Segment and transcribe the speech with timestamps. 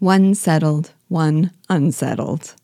[0.00, 2.54] One settled, one unsettled.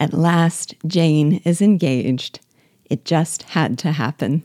[0.00, 2.40] At last, Jane is engaged.
[2.84, 4.44] It just had to happen.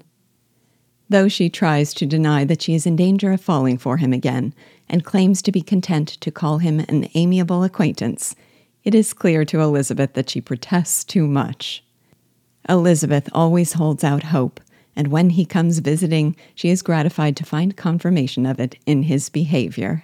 [1.10, 4.54] Though she tries to deny that she is in danger of falling for him again
[4.88, 8.36] and claims to be content to call him an amiable acquaintance,
[8.84, 11.84] it is clear to Elizabeth that she protests too much.
[12.70, 14.60] Elizabeth always holds out hope,
[14.96, 19.30] and when he comes visiting, she is gratified to find confirmation of it in his
[19.30, 20.04] behavior.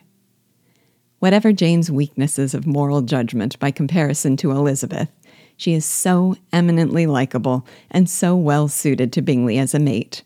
[1.20, 5.10] Whatever Jane's weaknesses of moral judgment by comparison to Elizabeth,
[5.56, 10.22] she is so eminently likable and so well suited to Bingley as a mate.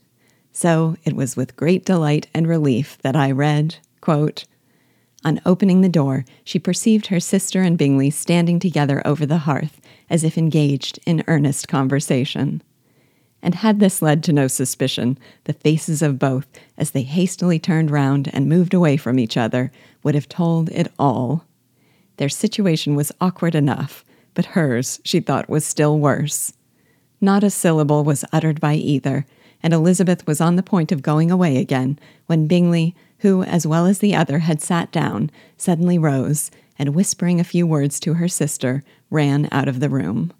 [0.52, 4.44] So it was with great delight and relief that I read, quote,
[5.24, 9.80] On opening the door, she perceived her sister and Bingley standing together over the hearth,
[10.10, 12.62] as if engaged in earnest conversation.
[13.44, 17.90] And had this led to no suspicion, the faces of both, as they hastily turned
[17.90, 19.72] round and moved away from each other,
[20.04, 21.46] would have told it all.
[22.18, 26.54] Their situation was awkward enough, but hers, she thought, was still worse.
[27.20, 29.26] Not a syllable was uttered by either,
[29.64, 33.86] and Elizabeth was on the point of going away again when Bingley, who, as well
[33.86, 38.28] as the other, had sat down, suddenly rose and, whispering a few words to her
[38.28, 40.34] sister, ran out of the room.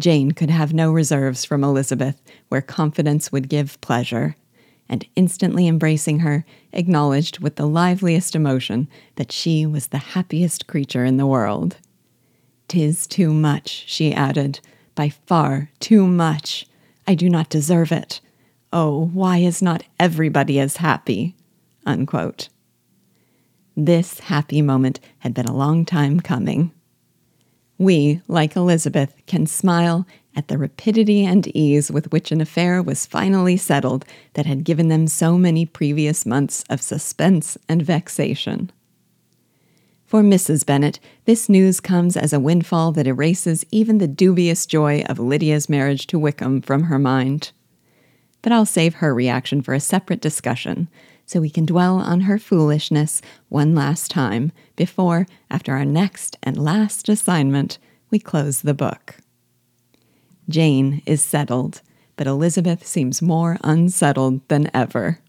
[0.00, 4.34] Jane could have no reserves from Elizabeth where confidence would give pleasure,
[4.88, 11.04] and instantly embracing her, acknowledged with the liveliest emotion that she was the happiest creature
[11.04, 11.76] in the world.
[12.66, 14.60] "'Tis too much, she added,
[14.94, 16.66] by far too much.
[17.06, 18.20] I do not deserve it.
[18.72, 21.36] Oh, why is not everybody as happy?
[21.84, 22.48] Unquote.
[23.76, 26.72] This happy moment had been a long time coming.
[27.80, 33.06] We, like Elizabeth, can smile at the rapidity and ease with which an affair was
[33.06, 38.70] finally settled that had given them so many previous months of suspense and vexation.
[40.04, 40.66] For Mrs.
[40.66, 45.70] Bennet, this news comes as a windfall that erases even the dubious joy of Lydia's
[45.70, 47.50] marriage to Wickham from her mind.
[48.42, 50.90] But I'll save her reaction for a separate discussion,
[51.30, 56.58] so we can dwell on her foolishness one last time before, after our next and
[56.58, 57.78] last assignment,
[58.10, 59.14] we close the book.
[60.48, 61.82] Jane is settled,
[62.16, 65.20] but Elizabeth seems more unsettled than ever.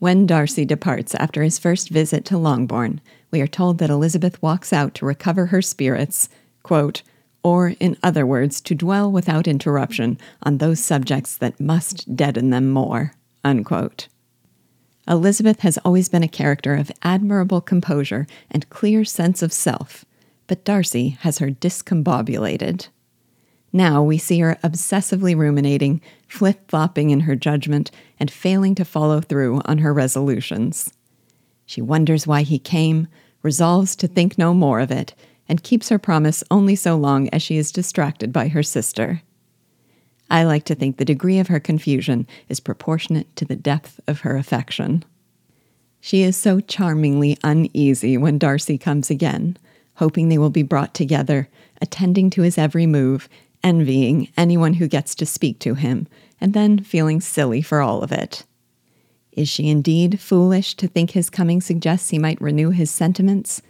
[0.00, 3.00] When Darcy departs after his first visit to Longbourn,
[3.30, 6.28] we are told that Elizabeth walks out to recover her spirits,
[6.62, 7.02] quote,
[7.42, 12.68] or, in other words, to dwell without interruption on those subjects that must deaden them
[12.68, 13.14] more.
[13.42, 14.08] Unquote.
[15.08, 20.04] Elizabeth has always been a character of admirable composure and clear sense of self,
[20.46, 22.88] but Darcy has her discombobulated.
[23.72, 29.20] Now we see her obsessively ruminating, flip flopping in her judgment, and failing to follow
[29.20, 30.92] through on her resolutions.
[31.66, 33.06] She wonders why he came,
[33.42, 35.14] resolves to think no more of it,
[35.48, 39.22] and keeps her promise only so long as she is distracted by her sister.
[40.30, 44.20] I like to think the degree of her confusion is proportionate to the depth of
[44.20, 45.04] her affection.
[46.00, 49.56] She is so charmingly uneasy when Darcy comes again,
[49.94, 51.48] hoping they will be brought together,
[51.80, 53.28] attending to his every move,
[53.62, 56.06] envying anyone who gets to speak to him,
[56.40, 58.44] and then feeling silly for all of it.
[59.32, 63.60] Is she indeed foolish to think his coming suggests he might renew his sentiments?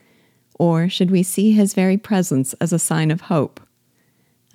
[0.58, 3.60] Or should we see his very presence as a sign of hope?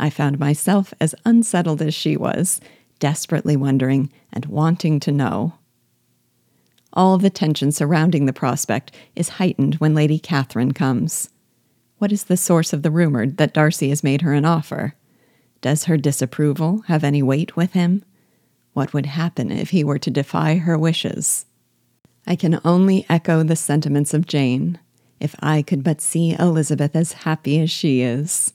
[0.02, 2.60] I found myself as unsettled as she was,
[2.98, 5.54] desperately wondering and wanting to know.
[6.92, 11.30] All the tension surrounding the prospect is heightened when Lady Catherine comes.
[12.00, 14.96] What is the source of the rumor that Darcy has made her an offer?
[15.62, 18.04] Does her disapproval have any weight with him?
[18.74, 21.46] What would happen if he were to defy her wishes?
[22.26, 24.80] I can only echo the sentiments of Jane.
[25.20, 28.54] If I could but see Elizabeth as happy as she is.